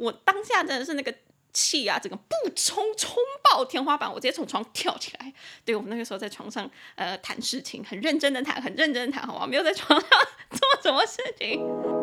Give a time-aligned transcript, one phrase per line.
[0.00, 1.14] 我当下真的是那个
[1.52, 3.14] 气啊，整个不冲冲
[3.44, 5.32] 爆天花板，我直接从床跳起来。
[5.64, 9.46] 对，我们那个时候在床上呃谈事情，很认真的谈，很认真的谈，好吗？
[9.46, 10.08] 没有在床上
[10.50, 11.99] 做什么事情。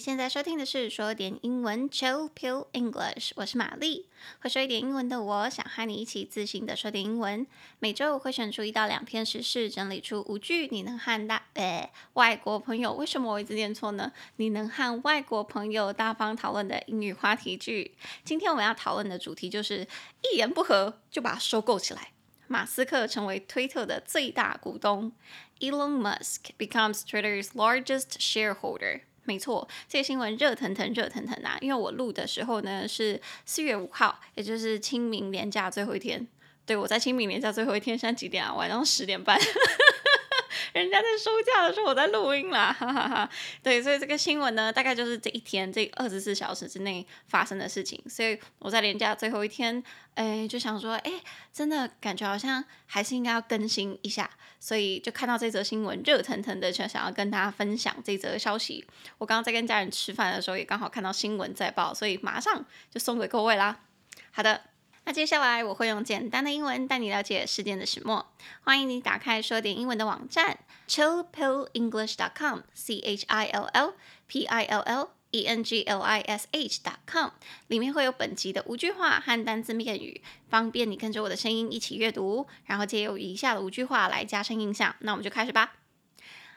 [0.00, 4.06] 现在收听的是说点英文 Chill Pill English，我是玛丽，
[4.40, 7.46] 会说一点英文的我，想和你一起自信的说点英文。
[7.80, 14.10] 每周我会选出一到两篇时事，整理出五句你能和大呃外国朋友，为什么我一直念错呢？
[14.36, 17.94] 你能和外国朋友大方讨论的英语话题句。
[18.24, 19.86] 今天我们要讨论的主题就是
[20.32, 22.12] 一言不合就把它收购起来。
[22.46, 25.12] 马斯克成为推特的最大股东
[25.60, 29.02] ，Elon Musk becomes Twitter's largest shareholder。
[29.24, 31.56] 没错，这个新闻热腾腾、热腾腾啊！
[31.60, 36.26] 因为我录的时候呢是四月五号，也就是清明年假最后一天。
[36.66, 38.54] 对，我在清明年假最后一天，现在几点啊？
[38.54, 39.38] 晚上十点半。
[40.72, 43.30] 人家在收假的时候，我在录音啦，哈哈哈。
[43.62, 48.02] 对，所以这个新闻呢，大概就是这一天这二十四小时之内发生的事情。
[48.08, 49.82] 所以我在连假最后一天，
[50.14, 51.12] 哎，就想说，哎，
[51.52, 54.30] 真的感觉好像还是应该要更新一下。
[54.58, 58.86] 所以就看到这则新闻，热腾腾的，就想要跟大家分享这则消息。
[59.18, 63.80] 我刚刚在跟家人吃饭的时候，也刚好看到新闻在报，所以马上就送给各位啦。
[64.30, 64.69] 好的。
[65.10, 68.32] 那接下来我会用简单的英文带你了解事件的始末。
[68.62, 73.94] 欢迎你打开说点英文的网站 chillpillenglish.com，c h i l l
[74.28, 77.30] p i l l e n g l i s h.com，
[77.66, 84.94] 里面会有本集的五句话和单字片语，方便你跟着我的声音一起阅读，然后借由以下的五句话来加深印象。
[85.00, 85.79] 那我们就开始吧。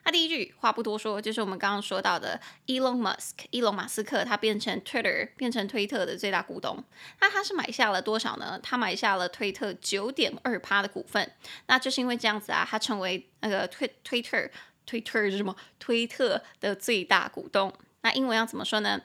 [0.06, 6.84] 那、第一句话不多说，就是我们刚刚说到的 Elon Musk，伊隆马斯克，他变成 Twitter，变成推特的最大股东。
[7.22, 8.60] 那他是买下了多少呢？
[8.62, 11.32] 他买下了推特九点二趴的股份。
[11.68, 14.50] 那就是因为这样子啊，他成为那个推推特，
[14.86, 15.56] 推特是什么？
[15.80, 17.74] 推特的最大股东。
[18.02, 19.02] 那英文要怎么说呢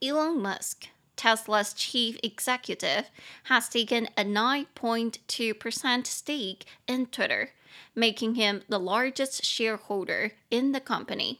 [0.00, 0.88] ？Elon Musk,
[1.21, 3.09] Tesla's chief executive,
[3.45, 7.51] has taken a nine point two percent stake in Twitter.
[7.93, 11.39] Making him the largest shareholder in the company.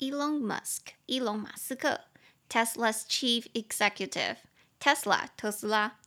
[0.00, 2.00] Elon Musk，伊隆马斯克，
[2.48, 5.98] Tesla's chief executive，Tesla 特斯拉，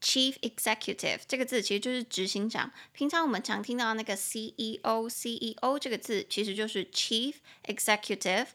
[0.00, 2.72] chief executive 这个字其实就是执行长。
[2.92, 7.34] 平常我们常听到那个 CEO，CEO 这个字其实就是 chief
[7.64, 8.48] executive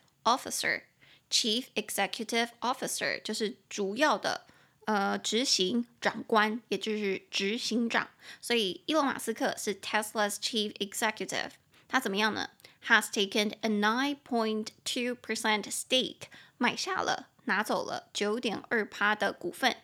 [1.33, 4.45] officer，chief executive officer 就是主要的。
[4.85, 8.09] 呃，执行长官，也就是执行长，
[8.41, 11.51] 所以伊隆马斯克是 Tesla's chief executive。
[11.87, 12.49] 他怎么样呢？
[12.87, 16.21] Has taken a nine point two percent stake，
[16.57, 19.77] 买下了，拿走了九点二趴的股份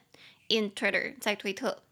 [0.48, 1.84] in Twitter，在推特，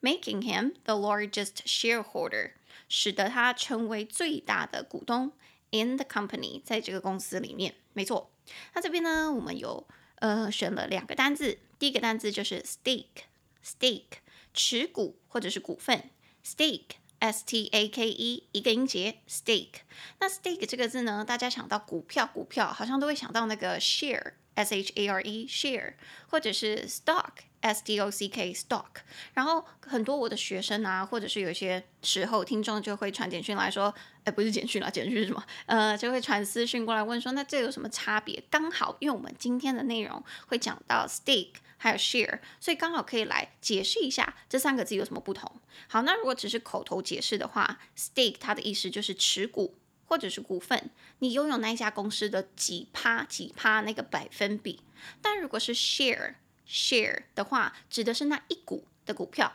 [0.00, 2.52] making him the largest shareholder，
[2.88, 5.32] 使得他成为最大的股东
[5.72, 7.74] in the company，在这个公司里面。
[7.94, 8.30] 没错，
[8.73, 11.59] 那这边呢，我们有呃选了两个单字。
[11.77, 14.19] 第一个单词就是 stake，stake
[14.53, 16.09] 持股或者是股份
[16.45, 19.81] ，stake，s t a k e 一个音节 s t a k。
[20.19, 25.95] 那 stake 这个字呢，大家想到股票，股票好像都会想到那个 share，s h a r e，share，
[26.27, 27.31] 或者是 stock。
[27.65, 28.85] S D O C K stock，
[29.33, 33.91] 然后很多我的学生啊，或者是有些时候听众就会传简讯来说，
[34.23, 35.43] 哎，不是简讯啦，简讯是什么？
[35.65, 38.43] 呃，就会传私讯过来问说，那这有什么差别？
[38.51, 45.51] 刚好因为我们今天的内容会讲到 stake 还有 share，所以刚好可以来解释一下这三个字有什么不同。
[45.87, 54.81] 好，那如果只是口头解释的话，stake 它的意思就是持股或者是股份，你拥有那一家公司的几趴几趴那个百分比。
[55.19, 56.35] 但如果是 share，
[56.67, 59.51] share 的话，指的是那一股的股票。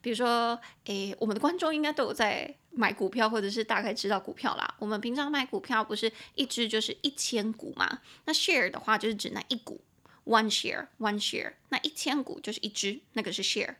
[0.00, 4.74] 比如说，诶，我们的观众应该都有在买股票，或者是大概知道股票啦。
[4.78, 8.00] 我们平常买股票不是一只就是一千股嘛？
[8.24, 9.82] 那 share 的话就是指那一股
[10.24, 11.52] ，one share，one share。
[11.68, 13.74] 那一千股就是一只，那个是 share。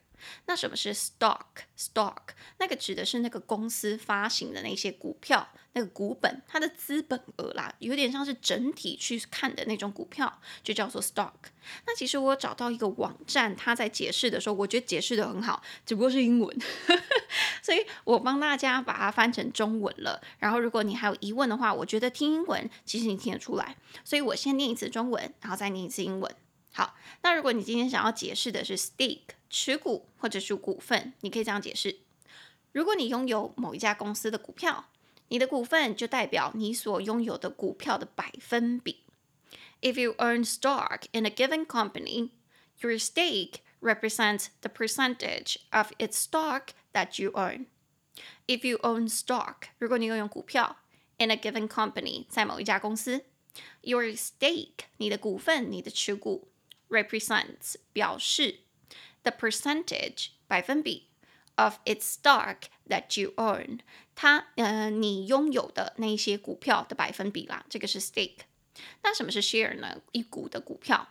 [0.47, 11.33] 那什么是 stock？stock 那个指的是那个公司发行的那些股票，那个股本，它的资本额啦，有点像是整体去看的那种股票，就叫做 stock。
[11.87, 16.57] 那其实我找到一个网站，它在解释的时候，我觉得解释得很好，只不过是英文，
[17.63, 20.21] 所以我帮大家把它翻成中文了。
[20.39, 26.35] 然后如果你还有疑问的话，我觉得听英文其实你听得出来，所以我先念一次中文，然后再念一次英文。
[26.74, 32.00] 好，那如果你今天想要解释的是 stake 持股或者是股份，你可以这样解释：
[32.72, 34.90] 如果你拥有某一家公司的股票，
[35.30, 39.04] 你的股份就代表你所拥有的股票的百分比。
[39.82, 42.32] If you own stock in a given company,
[42.80, 47.66] your stake represents the percentage of its stock that you own.
[48.48, 50.78] If you own stock，如果你拥有股票，
[51.18, 53.26] in a given company，在某一家公司，
[53.82, 56.52] your stake，你的股份，你的持股
[56.90, 58.62] ，represents 表示
[59.24, 61.10] the percentage 百分比
[61.56, 63.80] of its stock that you own，
[64.16, 68.40] 它呃你拥有的那一些股票的百分比啦，这个是 stake。
[69.04, 70.02] 那什么是 share 呢？
[70.14, 71.10] 一股的股票。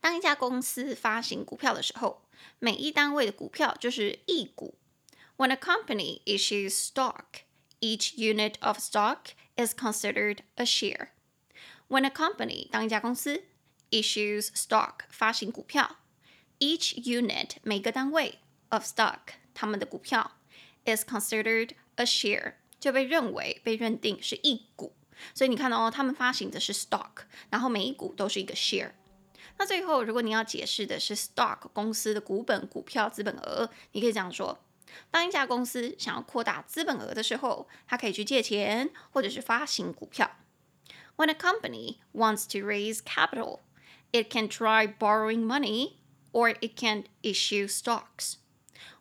[0.00, 2.28] 当一家公司发行股票的时候，
[2.58, 4.76] 每一单位的股票就是一股。
[5.36, 7.42] When a company issues stock,
[7.80, 11.10] each unit of stock is considered a share.
[11.88, 13.44] When a company 当一家公司
[13.93, 15.97] issues stock 发行股票
[16.59, 19.19] ，each unit 每个单位 of stock
[19.53, 20.37] 他们的股票
[20.85, 24.95] is considered a share 就被认为被认定是一股。
[25.35, 28.93] 所以你看到哦，他们发行的是 stock，然后每一股都是一个 share。
[29.57, 34.59] 那最后，如果你要解释的是 stock 公司的股本、股票、资本额，你可以这样说：
[35.11, 40.31] 当一家公司想要扩大资本额的时候，它可以去借钱，或者是发行股票。
[41.15, 43.59] When a company wants to raise capital,
[44.12, 45.98] it can try borrowing money,
[46.32, 48.36] or it can issue stocks.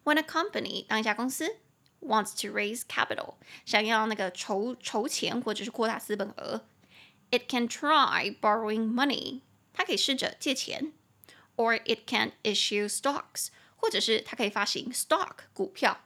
[0.04, 1.58] When a company 当一家公司
[2.02, 6.66] wants to raise capital，想要那个筹筹钱或者是扩大资本额，
[7.32, 9.42] it can try borrowing money。
[9.74, 10.94] 它可以试着借钱，
[11.56, 16.02] or it can issue stocks，或者是它可以发行 stock 股票。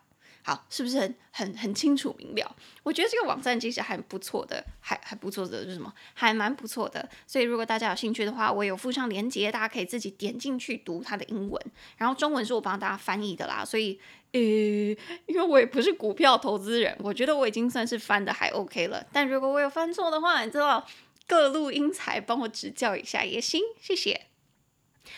[0.46, 2.56] 好，是不是很很很清楚明了？
[2.84, 5.92] 我觉得这个网站其实还不错的，还还不错的是什么？
[6.14, 7.08] 还蛮不错的。
[7.26, 11.60] 所以如果大家有兴趣的话，我有附上链接，大家可以自己点进去读它的英文。
[11.96, 13.64] 然后中文是我帮大家翻译的啦。
[13.64, 13.98] 所以，
[14.30, 14.38] 呃，
[15.26, 19.04] 因为我也不是股票投资人，我觉得我已经算是翻的还 OK 了。
[19.12, 20.86] 但如果我有翻错的话，你知道。
[21.28, 24.26] 各路英才帮我指教一下也行，谢谢。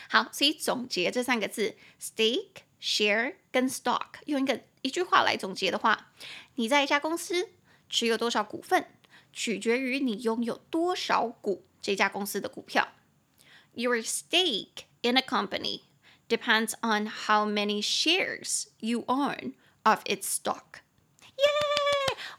[0.09, 6.11] 好，所以总结这三个字：stake、share 跟 stock，用一个一句话来总结的话，
[6.55, 7.49] 你在一家公司
[7.89, 8.87] 持有多少股份，
[9.33, 12.89] 取决于你拥有多少股这家公司的股票。
[13.73, 15.81] Your stake in a company
[16.27, 19.53] depends on how many shares you own
[19.83, 20.81] of its stock.
[21.35, 21.45] 耶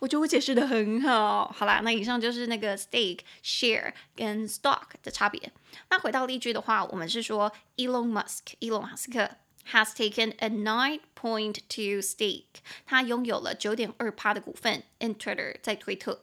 [0.00, 1.50] 我觉得我解释的很好。
[1.54, 5.52] 好啦，那以上就是那个 stake、share 跟 stock 的差别。
[5.90, 9.36] 那回到例句的话，我们是说 Elon Musk，伊隆马斯克
[9.71, 16.21] has taken a nine point two stake，他拥有了九点二趴的股份 in Twitter，在推特。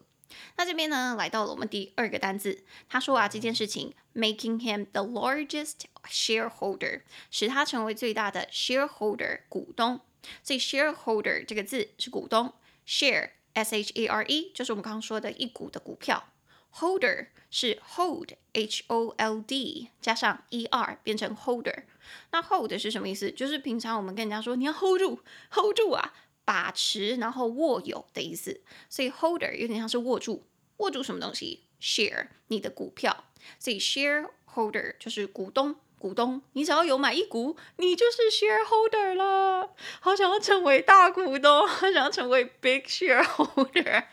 [0.56, 10.00] 那这边呢，来到了我们第二个单字，他说啊，这件事情 making him the largest shareholder，使他成为最大的 shareholder 股东。
[10.42, 12.54] 所以 shareholder 这个字是股东，
[12.86, 16.32] share。S H A R E 就是我们刚刚说的一股的股票
[16.73, 21.83] ，holder 是 hold，H O L D 加上 E R 变成 holder。
[22.31, 23.31] 那 hold 是什么意思？
[23.31, 25.19] 就是平常我们跟人家说你要 hold 住
[25.51, 26.13] ，hold 住啊，
[26.45, 28.61] 把持然后握有的意思。
[28.89, 30.43] 所以 holder 有点像是握住，
[30.77, 33.25] 握住什么东西？share 你的股票，
[33.59, 35.75] 所以 shareholder 就是股东。
[35.99, 39.73] 股东，你只要有买一股，你就是 shareholder 了。
[39.99, 44.05] 好想要成为大股东，好想要成为 big shareholder。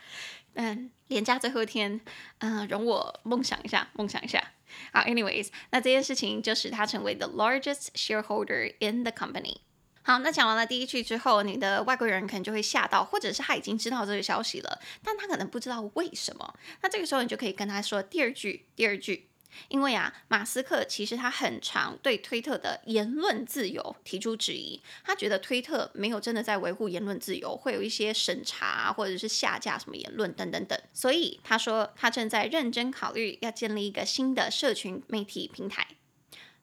[0.55, 2.01] 嗯，连假最后一天，
[2.39, 4.51] 嗯，容我梦想一下，梦想一下。
[4.91, 9.57] 好，anyways，那这件事情就使他成为 the largest shareholder in the company。
[10.01, 16.53] 好，那讲完了第一句之后，你的外国人可能就会吓到，或者是他已经知道这个消息了，但他可能不知道为什么。
[16.81, 19.29] 那这个时候你就可以跟他说第二句，第二句。
[19.67, 35.87] 因为啊，马斯克其实他很常对推特的言论自由提出质疑，他觉得推特没有真的在维护言论自由，会有一些审查或者是下架什么言论等等等，所以他说他正在认真考虑要建立一个新的社群媒体平台。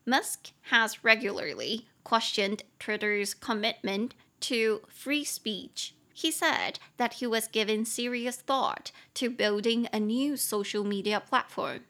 [0.05, 5.93] Musk has regularly questioned Twitter's commitment to free speech.
[6.15, 11.83] He said that he was giving serious thought to building a new social media platform.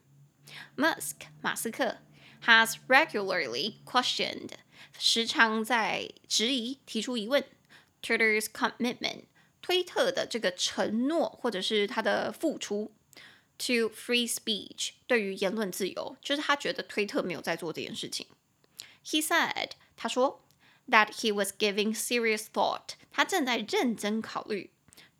[0.76, 1.98] Musk 马斯克
[2.44, 4.50] has regularly questioned
[4.98, 7.44] 时常在质疑提出疑问
[8.02, 9.24] Twitter's commitment
[9.60, 12.92] 推特的这个承诺或者是他的付出
[13.58, 18.26] to free speech 对于言论自由，就是他觉得推特没有在做这件事情。
[19.04, 20.44] He said 他说
[20.88, 24.70] that he was giving serious thought 他正在认真考虑。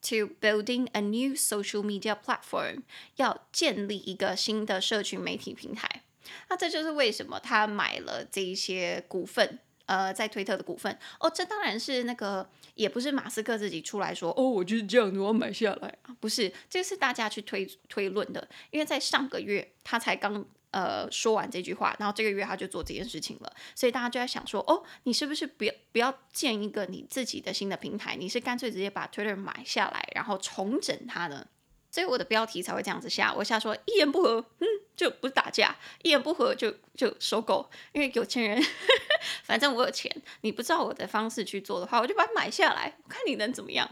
[0.09, 2.81] To building a new social media platform，
[3.15, 6.03] 要建立一个新的社群媒体平台。
[6.49, 10.99] 那这就是为什么他买了这一些股份，呃，在推特的股份。
[11.21, 15.97] 哦，这当然是那个，也不是马斯克自己出来说，哦，我就是这样子，我要买下来。
[16.19, 18.45] 不是，这是大家去推推论的。
[18.71, 23.53] 因为在上个月，他才刚呃说完这句话，然后这个月他就做这件事情了。
[23.73, 28.15] 所以大家就在想说，哦，你是不是不要不要建一个你自己的新的平台？
[28.17, 31.47] 你是干脆直接把 Twitter 买下来，然后重整它呢？
[31.91, 38.59] 所以我的标题才会这样子下，我下说一言不合，嗯，就不打架，一言不合就就收购，因为有钱人，
[39.45, 40.11] 反正我有钱，
[40.41, 43.89] 你不照我的方式去做的话，我就把它买下来，我看你能怎么样，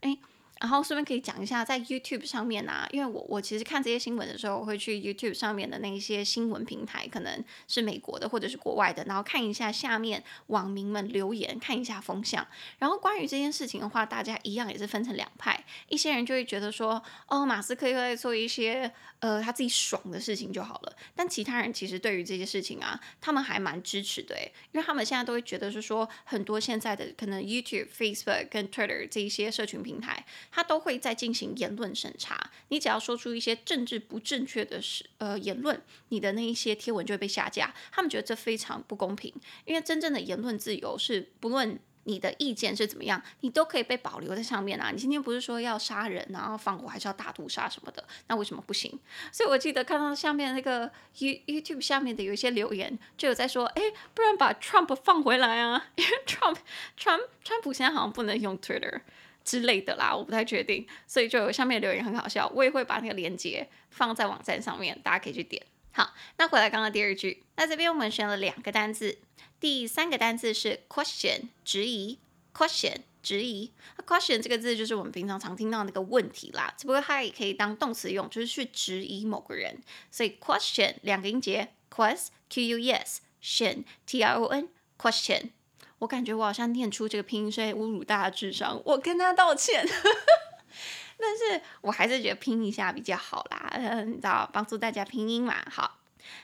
[0.00, 0.16] 哎。
[0.58, 12.46] 然后顺便可以讲一下，在 YouTube 上面啊，因为我我其实看这些新闻的时候，我会去 YouTube 上面的那一些新闻平台，可能是美国的或者是国外的，然后看一下下面网民们留言，看一下风向。
[12.78, 20.96] 然后关于这件事情的话，大家一样也是分成两派，一些人就会觉得说，哦，马斯克又在做一些呃他自己爽的事情就好了。
[21.14, 24.34] 但其他人其实对于这些事情啊，他们还蛮支持的，
[24.72, 30.24] 因为他们现在都会觉得是说，很多现在的可能 YouTube、Facebook 跟 Twitter 这一些社群平台。
[30.56, 37.74] 他都会在进行言论审查，你只要说出一些政治不正确的事，呃，言论，你的那一些贴文就会被下架。
[37.92, 39.30] 他们觉得这非常不公平，
[39.66, 44.90] 因为真正的言论自由是不论你的意见是怎么样，你都可以被保留在上面啊。
[44.90, 48.98] 你今天不是说要杀人，然后放火，还是要大屠杀什么的，那为什么不行？
[49.30, 53.82] 所以我记得看到下面那个 You YouTube 下面的有一些留言，就有在说，哎，
[54.14, 56.56] 不然把 Trump 放回来啊，因为 Trump
[56.98, 59.02] Trump 川普现在好像不能用 Twitter。
[59.46, 65.64] 之类的啦，我不太确定，所以就有下面留言很好笑，我也会把那个链接放在网站上面，大家可以去点。
[65.92, 69.18] 好，那回来刚刚第二句，那这边我们选了两个单字，
[69.60, 72.18] 第三个单字是 question，质疑
[72.52, 73.72] ，question，质疑。
[73.96, 79.80] 那 question 这个字就是我们平常常听到那个问题啦，只不过它也可以当动词用，就是去质疑某个人。
[80.10, 85.50] 所以 question 两个音节，quest，q u e s，tion，t i o n，question。
[85.98, 89.86] 我感觉我好像念出这个拼音是在侮辱大家智商，我跟他道歉。
[91.18, 95.54] 但是我还是觉得拼一下比较好啦，你知道，帮助大家拼音嘛。
[95.70, 95.98] 好，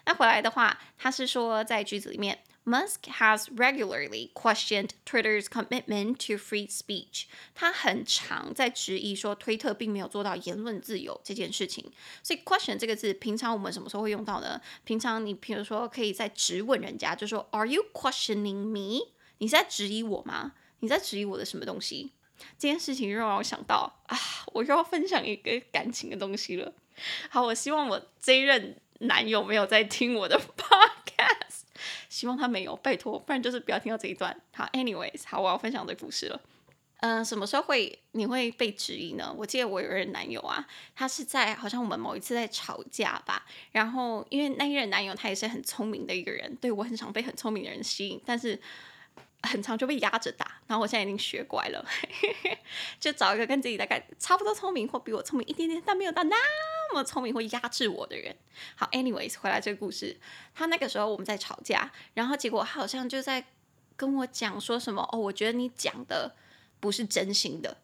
[0.06, 7.24] 那回来的话，他是说在句子里面，Musk has regularly questioned Twitter's commitment to free speech。
[7.54, 11.92] 他很常在质疑说推特并没有做到言论自由这件事情。
[12.22, 14.58] 所以 question 这个字，平常我们什么时候会用到呢？
[14.84, 19.12] 平常你比如说可以在质问人家，就说 Are you questioning me？
[19.42, 20.52] 你是在质疑我吗？
[20.78, 22.12] 你在质疑我的什么东西？
[22.56, 24.16] 这件事情又让我想到啊，
[24.52, 26.72] 我又要分享一个感情的东西了。
[27.28, 31.62] 好，我希望我这一任男友没有在听我的 podcast，
[32.08, 34.40] 希望他没有，拜托，不然就是不要听到这一段。
[34.54, 36.40] 好，anyways，好，我要分享的故事了。
[36.98, 39.34] 嗯、什么时候会你会被质疑呢？
[39.36, 48.60] 我记得我有一任男友啊，他是在好像我们某一次在吵架吧，然后因为那一任男友他也是很聪明的一个人，对，我很常被很聪明的人吸引，但是。
[49.42, 51.84] 很长就被压着打，然后我现在已经学乖了，
[53.00, 58.36] 就找一个跟自己大概差不多聪明或比我聪明一点点，但没有到那么聪明或压制我的人。
[58.76, 60.18] 好，anyways，回来这个故事，
[60.54, 63.44] 他那个时候我们在吵架，然后结果他好像就在
[63.96, 66.34] 跟我讲说什么哦，我觉得你讲的
[66.80, 67.78] 不是真心的，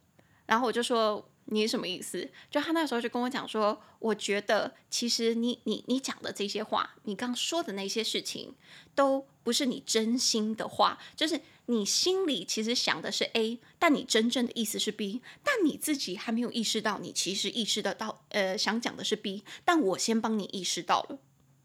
[0.46, 1.28] 然后我就说。
[1.50, 2.28] 你什么意思？
[2.50, 8.55] 就他那时候就跟我讲说，我觉得其实你你你讲的这些话，你刚说的那些事情，
[8.95, 21.19] 都不是你真心的话，就是你心里其实想的是 A，但你真正的意思是 B，但你自己还没有意识到，你其实意识得到，呃，想讲的是 B，但我先帮你意识到了，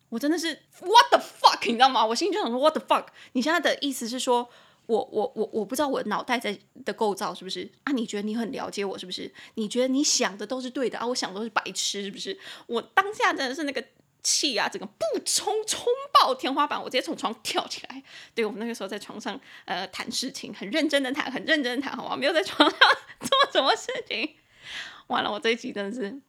[0.09, 2.05] 我真的是 What the fuck，你知道吗？
[2.05, 4.49] 我心里就想说 What the fuck，你现在的意思是说？
[4.85, 7.93] 我我我我不知道我脑袋在的构造是不是啊？
[7.93, 9.31] 你觉得你很了解我是不是？
[9.55, 11.07] 你觉得你想的都是对的啊？
[11.07, 12.37] 我想的都是白痴是不是？
[12.67, 13.81] 我当下真的是那个
[14.21, 18.03] 气啊，整个不冲冲爆天花板，我直接从床跳起来。
[18.35, 22.17] 对，我们那个时候在床上呃谈事情，很认真的谈，很认真的谈，好吗？
[22.17, 22.79] 没有在床上
[23.21, 24.35] 做什么事情。
[25.07, 26.21] 完了，我这一集真的是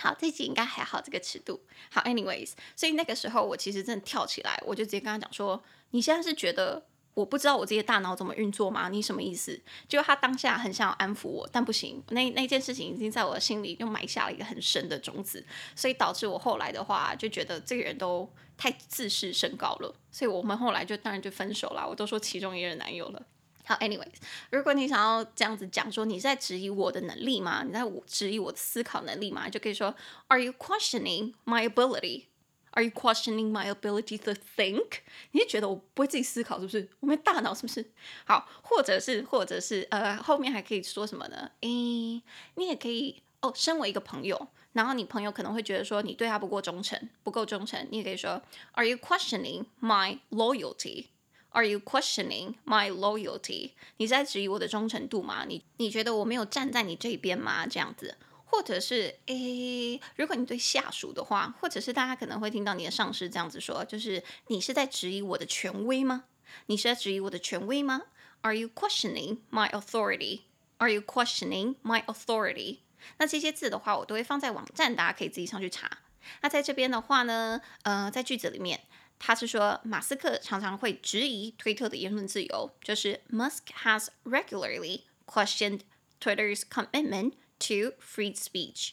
[0.00, 1.60] 好，这一集应该还好这个尺度。
[1.90, 6.86] 好，anyways，所以那个时候我其实真的跳起来，我就直接跟他讲说：你现在是觉得？
[7.14, 8.88] 我不知道我这些大脑怎么运作吗？
[8.88, 9.60] 你什么意思？
[9.88, 21.86] 就他当下很想要安抚我，但不行，那那件事情已经在我的心里又埋下了一个很深的种子，所以导致我后来的话就觉得这个人都太自视甚高了，所以我们后来就当然就分手了。
[21.88, 23.22] 我都说其中一任男友了。
[23.66, 24.14] 好，anyways，
[24.50, 27.62] 如果你想要这样子讲说你在质疑我的能力吗？
[27.64, 29.48] 你在质疑我的思考能力吗？
[29.48, 29.94] 就可以说
[30.28, 32.24] ，Are you questioning my ability？
[32.72, 34.98] Are you questioning my ability to think？
[35.32, 36.88] 你是觉得我不会自己思考是不是？
[37.00, 37.84] 我没大脑是不是？
[38.24, 41.50] 好，或者是，或者是，呃，后面还可以说什么呢？
[41.60, 43.52] 诶，你也可以哦。
[43.54, 48.40] 身为一个朋友，然后你朋友可能会觉得说你对他不够忠诚，不够忠诚，你也可以说
[48.72, 53.72] ，Are you questioning my loyalty？Are you questioning my loyalty？
[53.96, 55.44] 你在质疑我的忠诚度吗？
[55.48, 57.66] 你你觉得我没有站在你这边吗？
[57.66, 58.16] 这样子。
[58.50, 66.24] 或者是诶，如果你对下属的话，或者是大家可能会听到你的上司这样子说，就是你是在质疑我的权威吗？
[66.66, 68.02] 你是在质疑我的权威吗
[68.40, 70.40] ？Are you questioning my authority?
[70.78, 72.78] Are you questioning my authority?
[73.18, 75.98] 那这些字的话，我都会放在网站，大家可以自己上去查。
[76.42, 78.80] 那在这边的话呢，呃，在句子里面，
[79.18, 85.80] 他是说马斯克常常会质疑推特的言论自由，就是 Musk has regularly questioned
[86.20, 88.91] Twitter's commitment to free speech。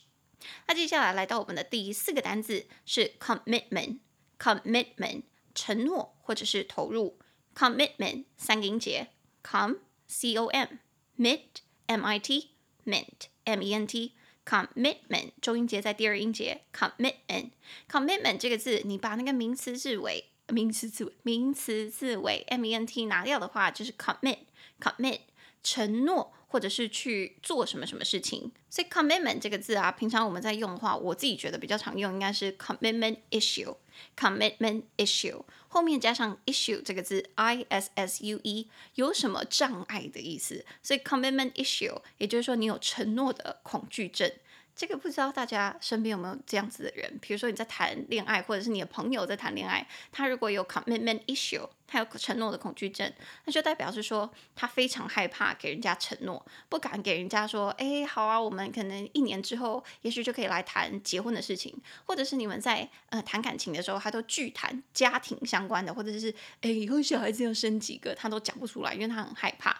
[0.66, 5.23] 那接下来来到我们的第四个单字是 commitment，commitment
[5.54, 7.21] 承诺或者是投入，
[7.54, 9.11] commitment 三个音节，
[9.44, 9.75] com
[10.09, 11.40] c o m，mit
[11.87, 12.50] m i t
[12.85, 17.50] ment m e n t commitment 重音节在第二音节，commitment
[17.88, 24.38] commitment 这个字，你把那个名词字尾名词字尾名词字尾 m e n t 拿掉的话，就是 commit
[24.80, 25.21] commit
[25.62, 26.35] 承诺。
[26.48, 42.01] 或者是去做什么什么事情，所以 commitment 这个字啊，平常我们在用的话，我自己觉得比较常用，应该是 commitment issue，commitment issue 后面加上 issue 这个字，i s s u e，有什么障碍的意思，所以 commitment issue
[42.18, 44.32] 也就是说你有承诺的恐惧症。
[44.77, 47.17] 这个不知道大家身边有没有这样子的人？
[47.19, 53.12] 比如说你在谈恋爱，或者是你的朋友在谈恋爱，他如果有 commitment issue，他有承诺的恐惧症，
[53.46, 66.31] 那就代表是说他非常害怕给人家承诺，不敢给人家说，哎，好啊，我们可能一年之后，也许就可以来谈结婚的事情，或者是你们在呃谈感情的时候，他都拒谈家庭相关的，或者是
[66.62, 69.75] 哎以后小孩子要生几个，他都讲不出来，因为他很害怕。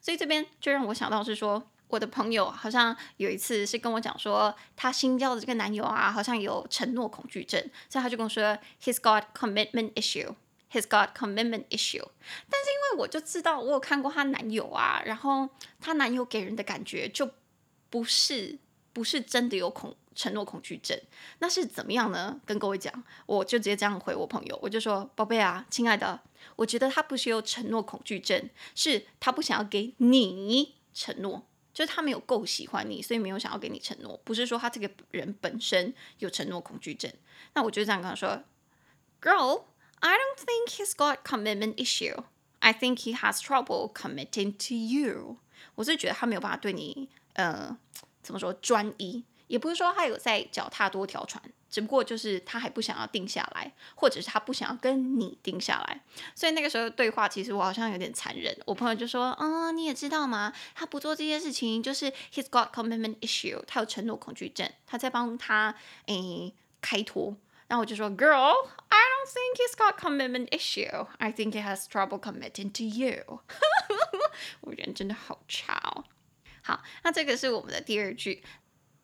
[0.00, 1.68] 所以这边就让我想到是说。
[1.88, 10.34] 我的朋友好像有一次是跟我讲说，她新交的这个男友啊，好像有承诺恐惧症，所以他就跟我说，He's got commitment issue.
[10.70, 12.04] He's got commitment issue.
[12.50, 15.48] 但是因为我就知道，我有看过她男友啊，然后
[15.80, 17.30] 她男友给人的感觉就
[17.88, 18.58] 不是
[18.92, 21.00] 不是真的有恐承诺恐惧症，
[21.38, 22.38] 那是怎么样呢？
[22.44, 22.92] 跟各位讲，
[23.24, 26.20] 我就直接这样回我朋友，我就说，宝贝啊，亲爱的，
[26.56, 31.47] 我觉得他不是有承诺恐惧症，是他不想要给你承诺。
[31.78, 37.08] 就是他没有够喜欢你，所以没有想要给你承诺，不是说他这个人本身有承诺恐惧症。
[37.54, 38.42] 那我就这样跟他说
[39.22, 39.62] ：“Girl,
[40.00, 42.24] I don't think he's got commitment issue.
[42.58, 45.36] I think he has trouble committing to you.”
[45.76, 47.78] 我是觉得他没有办法对你，呃，
[48.24, 49.22] 怎么说专一。
[49.46, 56.02] 也不是说他有在脚踏多条船，只不过就是他还不想要定下来，或者是他不想要跟你定下来。
[56.34, 58.56] 所以那个时候对话，其实我好像有点残忍。
[58.66, 60.52] 我朋友就说：“啊、嗯，你也知道吗？
[60.74, 65.74] 他不做这些事情，就是 he's got commitment issue，他有承诺恐惧症，他在帮他
[66.06, 67.36] 诶开脱。”
[67.68, 68.54] 然后我就说：“Girl,
[68.88, 71.06] I don't think he's got commitment issue.
[71.18, 73.40] I think he has trouble committing to you。
[74.62, 76.04] ”我人真的好差哦。
[76.62, 78.42] 好，那这个是我们的第二句。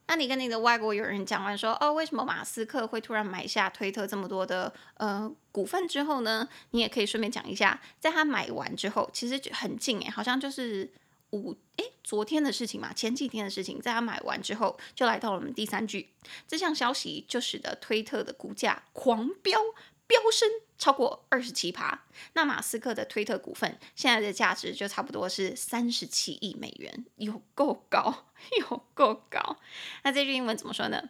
[0.07, 6.49] 那你跟你的外国友人讲完说，哦，为什么马斯克会突然买下推特这么多的呃股份之后呢？
[6.71, 10.93] 你也可以顺便讲一下，在他买完之后，其实就很近诶，好像就是
[11.31, 16.11] 五诶昨天的事情嘛，前几天的事情，在他买完之后，就来到了我们第三句，
[16.47, 19.61] 这项消息就使得推特的股价狂飙。
[20.07, 20.47] 飙升
[20.84, 28.28] 超过二十七趴，那马斯克的推特股份现在的价值就差不多是三十七亿美元，有够高，
[28.60, 29.58] 有够高。
[30.04, 31.10] 那这句英文怎么说呢？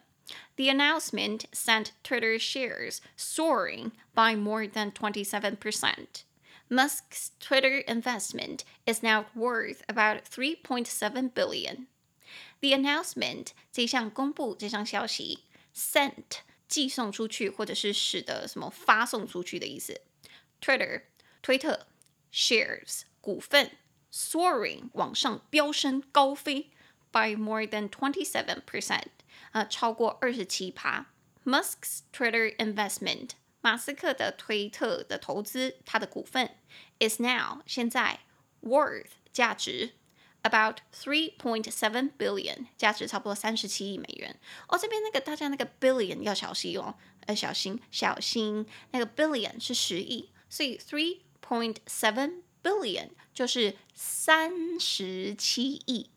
[0.56, 6.24] The announcement sent Twitter shares soaring by more than twenty-seven percent.
[6.68, 11.88] Musk's Twitter investment is now worth about three point seven billion.
[12.60, 16.42] The announcement 这项公布这项消息 sent。
[16.67, 20.01] 寄送出去，或者是使得什么发送出去的意思。
[20.61, 21.03] Twitter
[21.41, 21.87] 推特
[22.31, 23.71] shares 股份
[24.11, 26.71] soaring 往上飙升高飞
[27.11, 29.07] by more than twenty seven percent
[29.51, 31.07] 啊，超过二十七趴。
[31.43, 36.55] Musk's Twitter investment 马斯克的推特的投资，他的股份
[36.99, 38.21] is now 现在
[38.61, 39.93] worth 价值。
[40.45, 44.39] About three point seven billion，价值差不多三十七亿美元。
[44.67, 46.93] 哦，这边那个大家那个 billion 要小心哦，
[47.25, 56.11] 呃，小心小心，那个 billion 是十亿，所以 three point seven billion 就是三十七亿。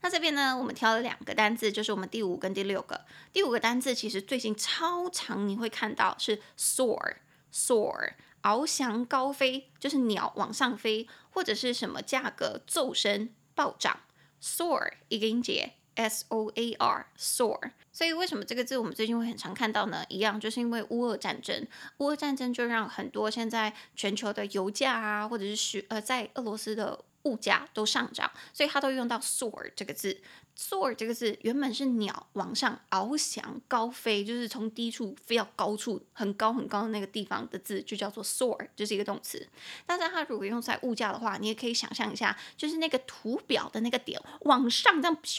[0.00, 3.04] 那这边呢，我们挑了两个单字，就是我们第五跟第六个。
[3.34, 13.28] 第五个单字其实最近超常，你会看到是 soar，soar，翱翔高飞，就是鸟往上飞，或者是什么价格骤升。
[13.58, 13.98] 暴涨
[14.40, 15.72] ，soar 一个音节。
[15.98, 17.72] ，s o a r，soar。
[17.92, 20.04] 所以为什么这个字我们最近会很常看到呢？
[20.08, 21.66] 一样就是因为乌俄战争，
[21.98, 27.04] 乌俄战争就让很多现在全球的油价啊，或者是需呃在俄罗斯的。
[27.24, 30.18] 物价都上涨，所以它都用到 soar 这个字。
[30.56, 39.46] soar 这个字原本是鸟往上翱翔、高飞，就是从低处飞到高处，很高很高的那个地方的字，就叫做 soar，就是一个动词。
[39.84, 45.38] 但是它如果用在物价的话，你也可以想象一下，就是那个图表的那个点往上这样咻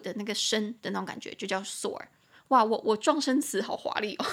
[0.00, 2.06] 的那个升的那种感觉，就叫 soar。
[2.48, 4.24] 哇，我我撞声词好华丽哦。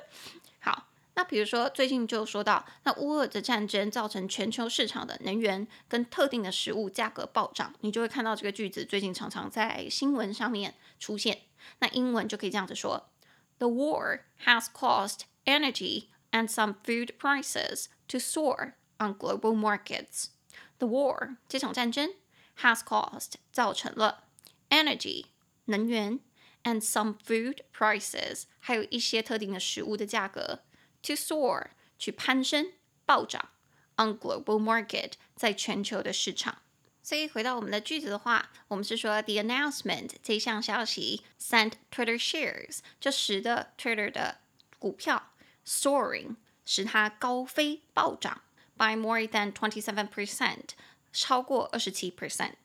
[0.60, 0.88] 好。
[1.16, 11.42] 那比如说，最近就说到，那乌俄的战争造成全球市场的能源跟特定的食物价格暴涨，你就会看到这个句子最近常常在新闻上面出现。
[11.78, 13.10] 那英文就可以这样子说
[13.58, 20.30] ：The war has caused energy and some food prices to soar on global markets.
[20.78, 22.10] The war 这场战争
[22.58, 24.23] has caused 造成了
[24.69, 25.25] energy
[25.65, 26.19] 能源
[26.63, 30.63] and some food prices 还有一些特定的食物的价格。
[31.03, 32.73] To soar，去攀升、
[33.05, 33.49] 暴涨。
[33.97, 36.61] On global market，在全球的市场。
[37.01, 44.39] 所以回到我们的句子的话，我们是说 the announcement 这项消息 sent Twitter shares 就使得 Twitter 的
[44.77, 45.31] 股票
[45.65, 48.41] soaring 使它高飞暴涨
[48.77, 50.69] by more than twenty seven percent
[51.11, 52.55] 超过二十七 percent。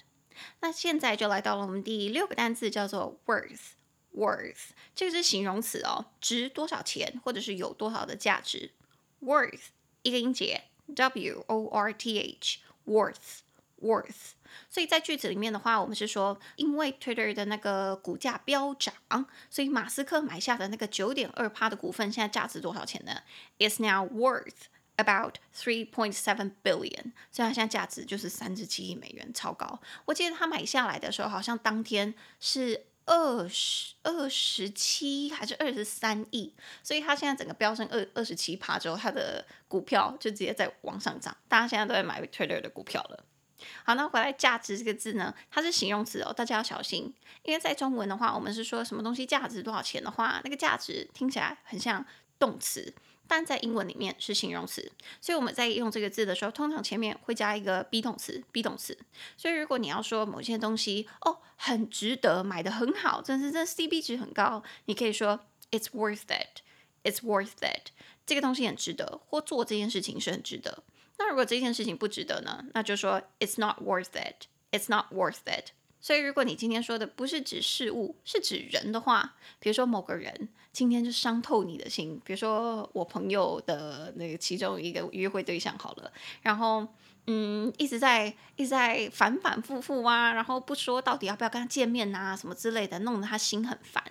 [0.61, 3.73] 那现在就来到了我们第六个单词，叫做 worth。
[4.11, 8.71] worth 这个是形容词哦，值多少钱，或者是有多少的价值。
[9.21, 9.67] worth
[10.01, 13.41] 一个音节，w o r t h，worth
[13.79, 14.31] worth。
[14.67, 18.93] 所以在句子里面的话，我们是说，因为 Twitter 的那个股价飙涨，
[19.51, 23.21] 所以马斯克买下的那个九点二趴的股份，现在价值多少钱呢
[23.59, 24.65] It's now worth
[25.03, 27.11] about three point seven billion。
[27.31, 29.79] 所以它现在价值就是三十七亿美元，超高。
[30.05, 32.85] 我记得他买下来的时候，好像当天是。
[33.11, 41.35] 二十二十七还是二十三亿，所以它现在整个飙升二二十七趴之后，它的股票就直接在往上涨。
[41.47, 43.25] 大家现在都在买 Twitter 的股票了。
[43.83, 52.05] 好，那回来价值这个字呢，它是形容词哦，大家要小心，因为在中文的话，我们是说什么东西价值多少钱的话，那个价值听起来很像
[52.37, 52.93] 动词。
[53.29, 58.97] 但在英文里面是形容词，所以我们在用这个字的时候，通常前面会加一个 be 动词，be 动词。
[59.37, 65.39] 所以如果你要说某些东西哦很值得，买得很好，真是这 CP 值很高，你可以说
[65.69, 67.91] It's worth it，It's worth it。
[68.25, 70.83] 这个东西很值得，或做这件事情是很值得。
[71.19, 72.65] 那如果这件事情不值得呢？
[72.73, 75.73] 那就说 It's not worth it，It's not worth it。
[76.01, 86.87] 所以，如果你今天说的不是指事物，是指人的话，比如说某个人今天就伤透你的心，比如说我朋友的那个其中一个约会对象好了，然后
[87.27, 94.03] 嗯，一直在一直在反反复复啊，然后不说到底要不要跟他见面啊，什么之类的，弄得他心很烦。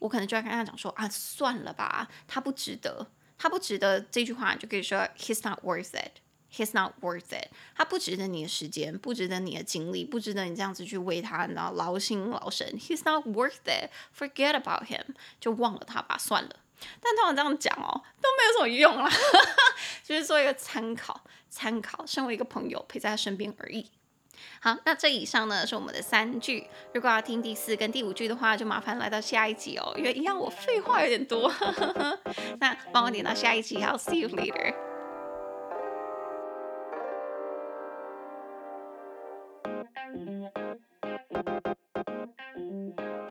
[0.00, 3.06] 我可能就要跟他讲说啊，算了吧，他不值得，
[3.38, 4.00] 他不值得。
[4.00, 6.20] 这句话就可以说，He's not worth it。
[6.52, 7.48] He's not worth it。
[7.74, 12.66] 他不值得你的时间，不值得你的精力，不值得你这样子去为他，然后劳心劳神。
[12.78, 13.90] He's not worth it。
[14.16, 16.50] Forget about him，就忘了他吧，算了。
[17.00, 19.10] 但通常这样讲哦，都没有什么用啦，
[20.04, 23.90] 就是做一个参考，参考，身为一个朋友陪在他身边而已。
[24.60, 26.68] 好，那这以上呢是我们的三句。
[26.92, 31.50] 如果要听第四跟第五句的话，就麻烦来到下一集哦，因为一样我废话有点多。
[32.60, 34.74] 那帮我点到下一集，I'll see you later。
[40.14, 40.50] Thank
[43.00, 43.25] you.